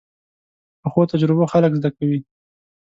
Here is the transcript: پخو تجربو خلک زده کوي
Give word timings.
پخو 0.81 1.01
تجربو 1.11 1.45
خلک 1.53 1.71
زده 1.79 1.89
کوي 1.97 2.19